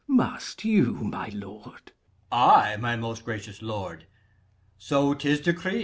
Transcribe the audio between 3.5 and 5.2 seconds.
lord; so